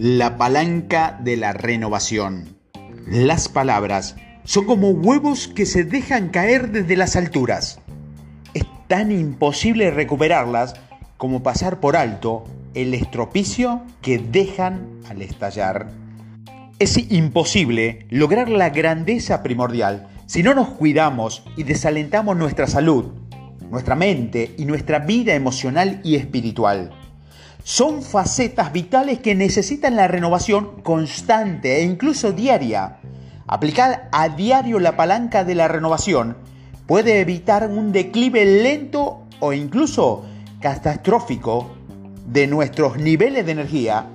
[0.00, 2.56] La palanca de la renovación.
[3.08, 4.14] Las palabras
[4.44, 7.80] son como huevos que se dejan caer desde las alturas.
[8.54, 10.76] Es tan imposible recuperarlas
[11.16, 12.44] como pasar por alto
[12.74, 15.88] el estropicio que dejan al estallar.
[16.78, 23.06] Es imposible lograr la grandeza primordial si no nos cuidamos y desalentamos nuestra salud,
[23.68, 26.92] nuestra mente y nuestra vida emocional y espiritual
[27.68, 32.96] son facetas vitales que necesitan la renovación constante e incluso diaria.
[33.46, 36.38] Aplicar a diario la palanca de la renovación
[36.86, 40.24] puede evitar un declive lento o incluso
[40.62, 41.70] catastrófico
[42.26, 44.06] de nuestros niveles de energía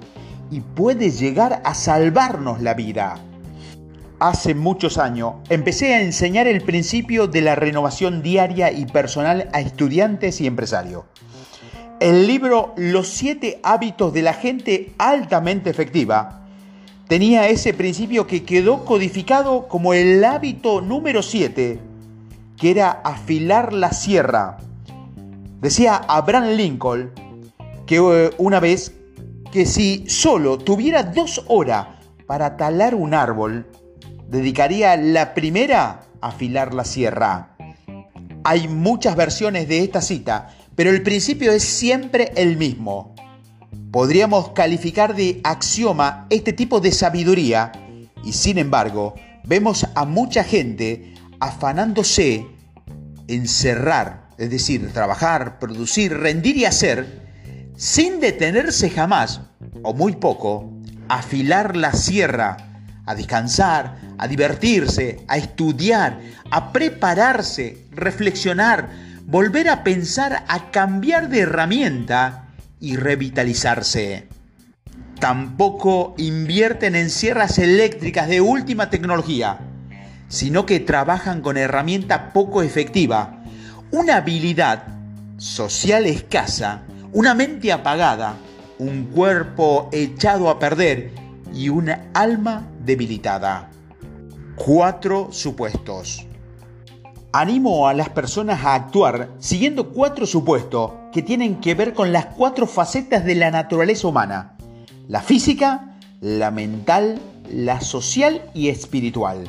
[0.49, 3.19] y puede llegar a salvarnos la vida.
[4.17, 9.61] Hace muchos años empecé a enseñar el principio de la renovación diaria y personal a
[9.61, 11.03] estudiantes y empresarios.
[12.03, 16.41] El libro Los siete hábitos de la gente altamente efectiva
[17.07, 21.79] tenía ese principio que quedó codificado como el hábito número 7,
[22.57, 24.57] que era afilar la sierra.
[25.61, 27.11] Decía Abraham Lincoln
[27.85, 28.93] que eh, una vez
[29.53, 31.87] que si solo tuviera dos horas
[32.27, 33.65] para talar un árbol,
[34.27, 37.55] dedicaría la primera a afilar la sierra.
[38.43, 43.15] Hay muchas versiones de esta cita, pero el principio es siempre el mismo.
[43.91, 47.71] Podríamos calificar de axioma este tipo de sabiduría
[48.23, 52.47] y sin embargo vemos a mucha gente afanándose
[53.27, 57.21] en cerrar, es decir, trabajar, producir, rendir y hacer,
[57.75, 59.41] sin detenerse jamás,
[59.83, 60.71] o muy poco,
[61.09, 62.57] a afilar la sierra,
[63.05, 68.89] a descansar, a divertirse, a estudiar, a prepararse, reflexionar,
[69.25, 72.47] volver a pensar a cambiar de herramienta
[72.79, 74.27] y revitalizarse.
[75.19, 79.59] Tampoco invierten en sierras eléctricas de última tecnología,
[80.27, 83.43] sino que trabajan con herramienta poco efectiva,
[83.91, 84.83] una habilidad
[85.37, 86.81] social escasa,
[87.13, 88.35] una mente apagada,
[88.79, 91.11] un cuerpo echado a perder
[91.53, 93.69] y una alma debilitada.
[94.55, 96.25] Cuatro supuestos.
[97.35, 102.27] Animo a las personas a actuar siguiendo cuatro supuestos que tienen que ver con las
[102.27, 104.55] cuatro facetas de la naturaleza humana.
[105.07, 109.45] La física, la mental, la social y espiritual.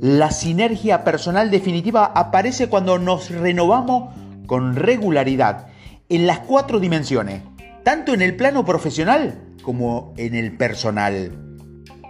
[0.00, 4.14] La sinergia personal definitiva aparece cuando nos renovamos
[4.46, 5.66] con regularidad
[6.08, 7.42] en las cuatro dimensiones,
[7.82, 11.56] tanto en el plano profesional como en el personal.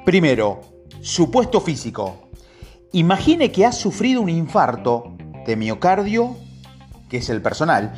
[0.04, 0.60] Primero,
[1.00, 2.27] supuesto físico.
[2.92, 5.14] Imagine que ha sufrido un infarto
[5.46, 6.36] de miocardio,
[7.10, 7.92] que es el personal,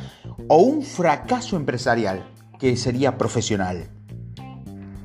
[0.49, 2.27] o un fracaso empresarial,
[2.59, 3.87] que sería profesional.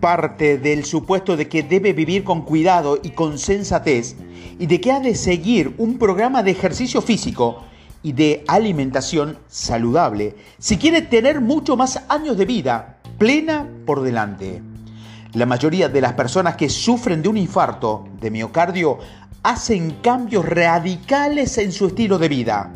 [0.00, 4.16] Parte del supuesto de que debe vivir con cuidado y con sensatez
[4.58, 7.62] y de que ha de seguir un programa de ejercicio físico
[8.02, 14.62] y de alimentación saludable si quiere tener mucho más años de vida plena por delante.
[15.32, 18.98] La mayoría de las personas que sufren de un infarto de miocardio
[19.46, 22.72] hacen cambios radicales en su estilo de vida.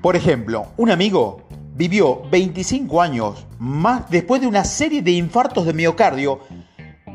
[0.00, 1.42] Por ejemplo, un amigo
[1.74, 6.40] vivió 25 años más después de una serie de infartos de miocardio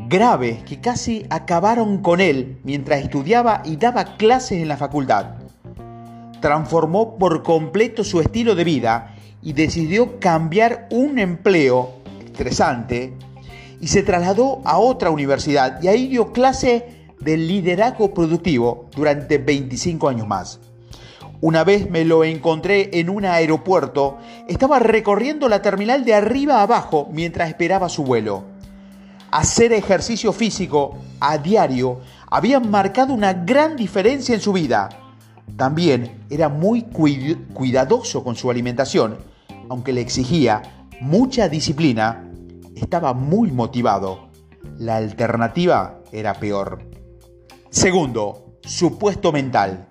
[0.08, 5.38] graves que casi acabaron con él mientras estudiaba y daba clases en la facultad.
[6.40, 13.12] Transformó por completo su estilo de vida y decidió cambiar un empleo estresante
[13.82, 16.97] y se trasladó a otra universidad y ahí dio clase
[17.28, 20.62] del liderazgo productivo durante 25 años más.
[21.42, 24.18] Una vez me lo encontré en un aeropuerto,
[24.48, 28.46] estaba recorriendo la terminal de arriba a abajo mientras esperaba su vuelo.
[29.30, 32.00] Hacer ejercicio físico a diario
[32.32, 34.88] había marcado una gran diferencia en su vida.
[35.58, 39.18] También era muy cuidadoso con su alimentación,
[39.68, 42.32] aunque le exigía mucha disciplina,
[42.74, 44.30] estaba muy motivado.
[44.78, 46.97] La alternativa era peor.
[47.70, 49.90] Segundo, supuesto mental.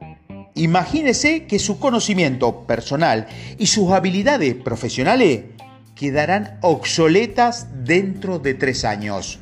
[0.55, 3.26] Imagínese que su conocimiento personal
[3.58, 5.44] y sus habilidades profesionales
[5.94, 9.38] quedarán obsoletas dentro de tres años.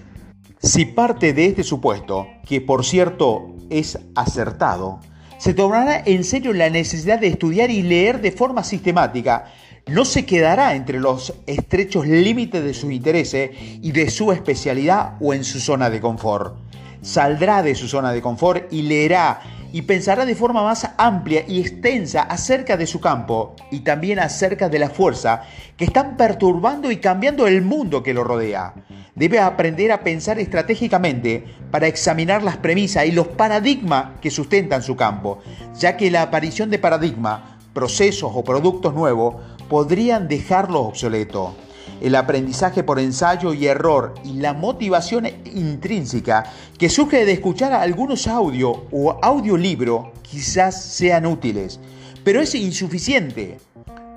[0.60, 5.00] Si parte de este supuesto, que por cierto es acertado,
[5.38, 9.52] se tomará en serio la necesidad de estudiar y leer de forma sistemática,
[9.86, 15.34] no se quedará entre los estrechos límites de sus intereses y de su especialidad o
[15.34, 16.63] en su zona de confort
[17.04, 19.40] saldrá de su zona de confort y leerá
[19.72, 24.68] y pensará de forma más amplia y extensa acerca de su campo y también acerca
[24.68, 25.42] de la fuerza
[25.76, 28.72] que están perturbando y cambiando el mundo que lo rodea.
[29.14, 34.96] Debe aprender a pensar estratégicamente para examinar las premisas y los paradigmas que sustentan su
[34.96, 35.40] campo,
[35.78, 37.40] ya que la aparición de paradigmas,
[37.72, 39.36] procesos o productos nuevos
[39.68, 41.54] podrían dejarlo obsoleto
[42.00, 46.44] el aprendizaje por ensayo y error y la motivación intrínseca
[46.78, 51.80] que surge de escuchar algunos audios o audiolibro quizás sean útiles,
[52.22, 53.58] pero es insuficiente.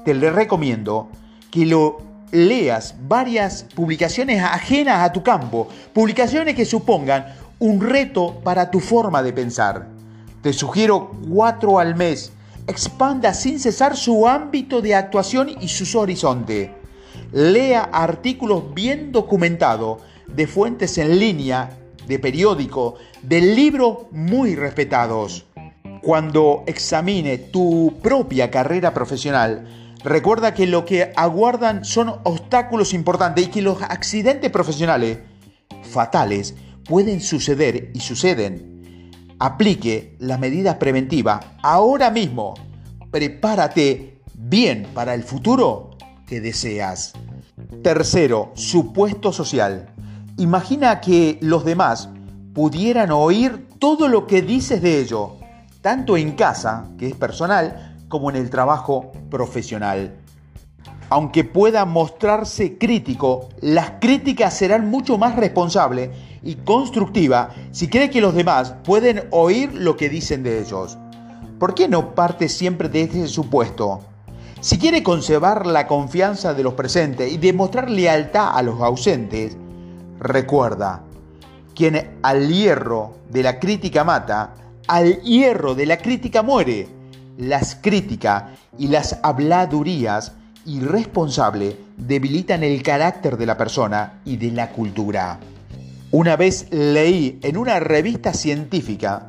[0.03, 1.09] Te recomiendo
[1.51, 8.69] que lo leas varias publicaciones ajenas a tu campo, publicaciones que supongan un reto para
[8.69, 9.87] tu forma de pensar.
[10.41, 12.31] Te sugiero cuatro al mes.
[12.67, 16.69] Expanda sin cesar su ámbito de actuación y sus horizontes
[17.31, 21.77] lea artículos bien documentados de fuentes en línea,
[22.07, 25.45] de periódico, de libros muy respetados.
[26.01, 29.67] Cuando examine tu propia carrera profesional,
[30.03, 35.19] recuerda que lo que aguardan son obstáculos importantes y que los accidentes profesionales
[35.83, 36.55] fatales
[36.85, 39.11] pueden suceder y suceden.
[39.39, 42.53] Aplique las medidas preventivas ahora mismo.
[43.11, 45.96] Prepárate bien para el futuro
[46.27, 47.13] que deseas.
[47.81, 49.89] Tercero, supuesto social.
[50.37, 52.09] Imagina que los demás
[52.53, 55.37] pudieran oír todo lo que dices de ello,
[55.81, 60.15] tanto en casa, que es personal, como en el trabajo profesional.
[61.09, 66.09] Aunque pueda mostrarse crítico, las críticas serán mucho más responsables
[66.43, 70.97] y constructivas si cree que los demás pueden oír lo que dicen de ellos.
[71.59, 74.01] ¿Por qué no parte siempre de este supuesto?
[74.59, 79.55] Si quiere conservar la confianza de los presentes y demostrar lealtad a los ausentes,
[80.19, 81.03] recuerda,
[81.75, 84.55] quien al hierro de la crítica mata,
[84.87, 86.87] al hierro de la crítica muere.
[87.37, 88.45] Las críticas
[88.79, 90.33] y las habladurías
[90.65, 95.39] irresponsables debilitan el carácter de la persona y de la cultura.
[96.09, 99.27] Una vez leí en una revista científica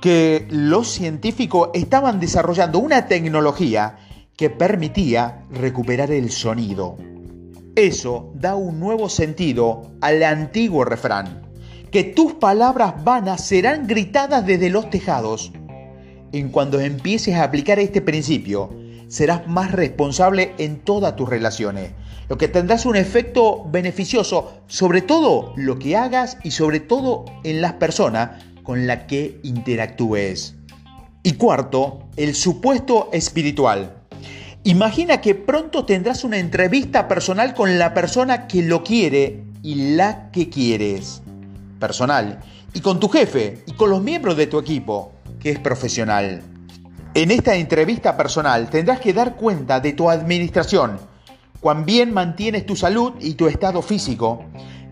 [0.00, 3.96] que los científicos estaban desarrollando una tecnología
[4.40, 6.96] que permitía recuperar el sonido.
[7.76, 11.42] Eso da un nuevo sentido al antiguo refrán,
[11.90, 15.52] que tus palabras vanas serán gritadas desde los tejados.
[16.32, 18.70] En cuando empieces a aplicar este principio,
[19.08, 21.90] serás más responsable en todas tus relaciones,
[22.30, 27.60] lo que tendrás un efecto beneficioso sobre todo lo que hagas y sobre todo en
[27.60, 30.56] las personas con las que interactúes.
[31.22, 33.99] Y cuarto, el supuesto espiritual.
[34.64, 40.30] Imagina que pronto tendrás una entrevista personal con la persona que lo quiere y la
[40.32, 41.22] que quieres.
[41.78, 42.40] Personal.
[42.74, 46.42] Y con tu jefe y con los miembros de tu equipo, que es profesional.
[47.14, 50.98] En esta entrevista personal tendrás que dar cuenta de tu administración,
[51.60, 54.44] cuán bien mantienes tu salud y tu estado físico,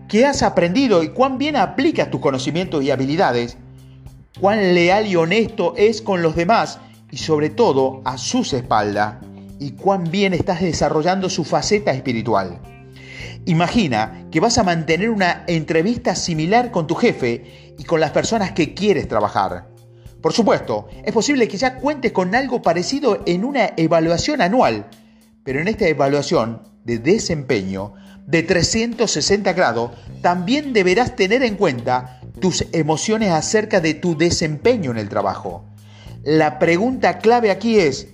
[0.07, 3.55] qué has aprendido y cuán bien aplicas tus conocimientos y habilidades,
[4.41, 6.79] cuán leal y honesto es con los demás
[7.11, 9.15] y sobre todo a sus espaldas
[9.59, 12.59] y cuán bien estás desarrollando su faceta espiritual.
[13.45, 18.51] Imagina que vas a mantener una entrevista similar con tu jefe y con las personas
[18.51, 19.67] que quieres trabajar.
[20.21, 24.87] Por supuesto, es posible que ya cuentes con algo parecido en una evaluación anual,
[25.43, 27.93] pero en esta evaluación de desempeño
[28.27, 29.91] de 360 grados
[30.21, 35.65] también deberás tener en cuenta tus emociones acerca de tu desempeño en el trabajo.
[36.23, 38.09] La pregunta clave aquí es,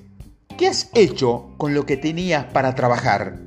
[0.58, 3.40] ¿Qué has hecho con lo que tenías para trabajar?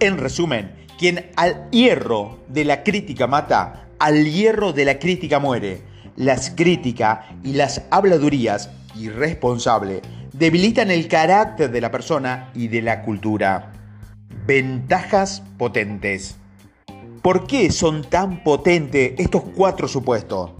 [0.00, 5.80] En resumen, quien al hierro de la crítica mata, al hierro de la crítica muere.
[6.14, 10.02] Las críticas y las habladurías irresponsables
[10.34, 13.72] debilitan el carácter de la persona y de la cultura.
[14.46, 16.36] Ventajas potentes.
[17.22, 20.50] ¿Por qué son tan potentes estos cuatro supuestos?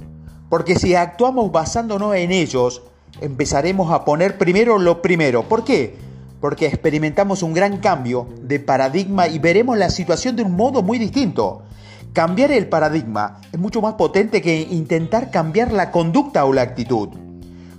[0.49, 2.83] Porque si actuamos basándonos en ellos,
[3.20, 5.42] empezaremos a poner primero lo primero.
[5.44, 5.96] ¿Por qué?
[6.40, 10.99] Porque experimentamos un gran cambio de paradigma y veremos la situación de un modo muy
[10.99, 11.62] distinto.
[12.12, 17.11] Cambiar el paradigma es mucho más potente que intentar cambiar la conducta o la actitud.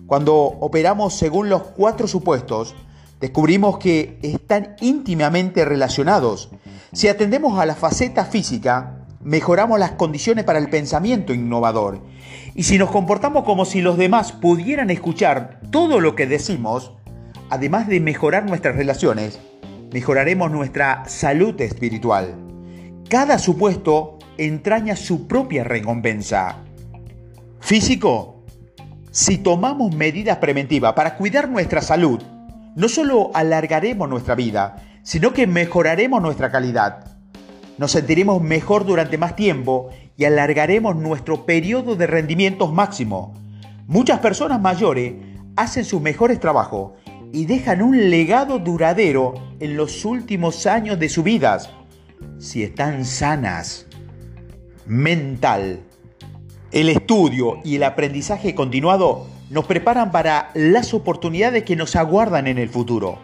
[0.06, 2.76] Cuando operamos según los cuatro supuestos,
[3.20, 6.50] descubrimos que están íntimamente relacionados.
[6.94, 8.97] Si atendemos a la faceta física,
[9.28, 12.00] mejoramos las condiciones para el pensamiento innovador.
[12.56, 16.94] Y si nos comportamos como si los demás pudieran escuchar todo lo que decimos,
[17.50, 19.38] además de mejorar nuestras relaciones,
[19.92, 22.36] mejoraremos nuestra salud espiritual.
[23.10, 26.64] Cada supuesto entraña su propia recompensa.
[27.60, 28.34] Físico,
[29.12, 32.22] Si tomamos medidas preventivas para cuidar nuestra salud,
[32.76, 37.17] no solo alargaremos nuestra vida, sino que mejoraremos nuestra calidad.
[37.78, 43.36] Nos sentiremos mejor durante más tiempo y alargaremos nuestro periodo de rendimientos máximo.
[43.86, 45.14] Muchas personas mayores
[45.56, 46.94] hacen sus mejores trabajos
[47.32, 51.70] y dejan un legado duradero en los últimos años de sus vidas,
[52.40, 53.86] si están sanas.
[54.88, 55.82] Mental.
[56.72, 62.58] El estudio y el aprendizaje continuado nos preparan para las oportunidades que nos aguardan en
[62.58, 63.20] el futuro.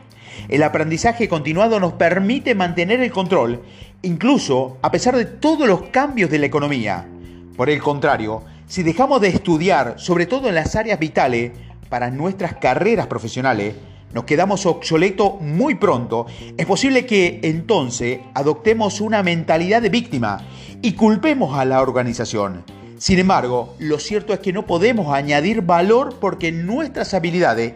[0.50, 3.62] El aprendizaje continuado nos permite mantener el control,
[4.02, 7.08] incluso a pesar de todos los cambios de la economía.
[7.56, 11.52] Por el contrario, si dejamos de estudiar, sobre todo en las áreas vitales,
[11.90, 13.75] para nuestras carreras profesionales,
[14.13, 20.42] nos quedamos obsoletos muy pronto, es posible que entonces adoptemos una mentalidad de víctima
[20.82, 22.63] y culpemos a la organización.
[22.98, 27.74] Sin embargo, lo cierto es que no podemos añadir valor porque nuestras habilidades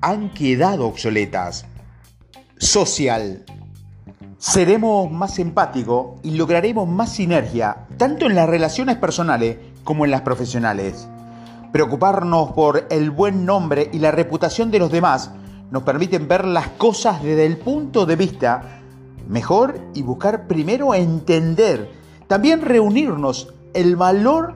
[0.00, 1.66] han quedado obsoletas
[2.58, 3.44] social.
[4.38, 10.22] Seremos más empáticos y lograremos más sinergia, tanto en las relaciones personales como en las
[10.22, 11.08] profesionales.
[11.72, 15.30] Preocuparnos por el buen nombre y la reputación de los demás
[15.70, 18.80] nos permiten ver las cosas desde el punto de vista
[19.28, 21.90] mejor y buscar primero entender,
[22.26, 24.54] también reunirnos el valor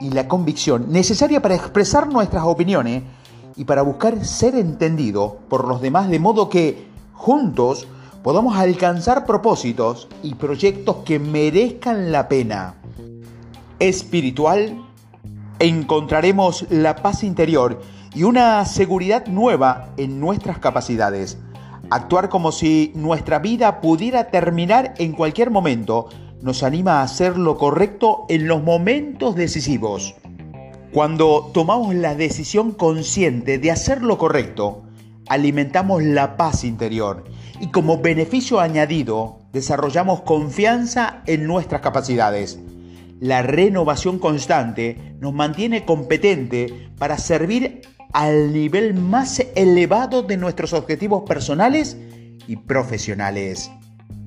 [0.00, 3.02] y la convicción necesaria para expresar nuestras opiniones
[3.56, 6.91] y para buscar ser entendido por los demás de modo que
[7.22, 7.86] juntos
[8.24, 12.74] podamos alcanzar propósitos y proyectos que merezcan la pena.
[13.78, 14.82] Espiritual,
[15.60, 17.80] encontraremos la paz interior
[18.12, 21.38] y una seguridad nueva en nuestras capacidades.
[21.90, 26.08] Actuar como si nuestra vida pudiera terminar en cualquier momento
[26.40, 30.16] nos anima a hacer lo correcto en los momentos decisivos.
[30.92, 34.82] Cuando tomamos la decisión consciente de hacer lo correcto,
[35.32, 37.24] alimentamos la paz interior
[37.58, 42.58] y como beneficio añadido desarrollamos confianza en nuestras capacidades.
[43.18, 47.80] La renovación constante nos mantiene competente para servir
[48.12, 51.96] al nivel más elevado de nuestros objetivos personales
[52.46, 53.70] y profesionales.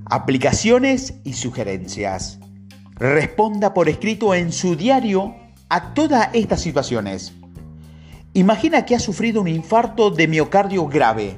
[0.06, 2.40] Aplicaciones y sugerencias.
[2.96, 5.36] Responda por escrito en su diario
[5.70, 7.34] a todas estas situaciones.
[8.38, 11.38] Imagina que ha sufrido un infarto de miocardio grave.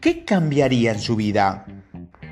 [0.00, 1.66] ¿Qué cambiaría en su vida?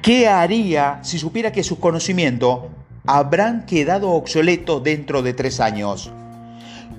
[0.02, 2.60] ¿Qué haría si supiera que sus conocimientos
[3.06, 6.12] habrán quedado obsoletos dentro de tres años?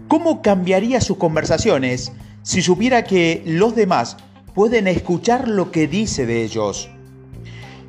[0.10, 2.12] ¿Cómo cambiaría sus conversaciones
[2.44, 4.18] si supiera que los demás
[4.54, 6.90] pueden escuchar lo que dice de ellos?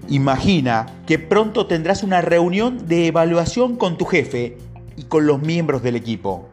[0.09, 4.57] Imagina que pronto tendrás una reunión de evaluación con tu jefe
[4.97, 6.51] y con los miembros del equipo.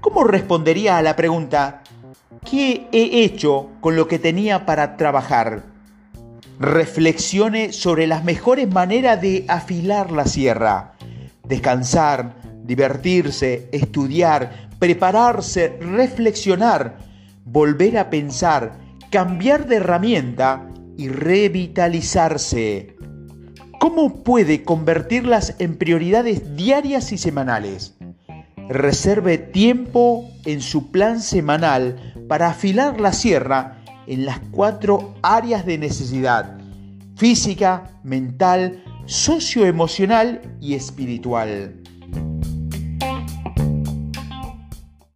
[0.00, 1.82] ¿Cómo respondería a la pregunta,
[2.50, 5.64] ¿Qué he hecho con lo que tenía para trabajar?
[6.58, 10.94] Reflexione sobre las mejores maneras de afilar la sierra.
[11.44, 16.96] Descansar, divertirse, estudiar, prepararse, reflexionar,
[17.44, 18.78] volver a pensar,
[19.10, 22.96] cambiar de herramienta y revitalizarse.
[23.78, 27.97] ¿Cómo puede convertirlas en prioridades diarias y semanales?
[28.68, 35.78] Reserve tiempo en su plan semanal para afilar la sierra en las cuatro áreas de
[35.78, 36.58] necesidad,
[37.16, 41.77] física, mental, socioemocional y espiritual.